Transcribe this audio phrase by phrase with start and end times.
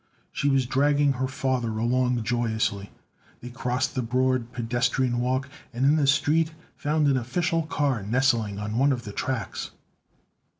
[0.31, 2.89] She was dragging her father along joyously.
[3.39, 8.57] They crossed the broad pedestrian walk, and in the street found an official car nestling
[8.57, 9.69] on one of the tracks.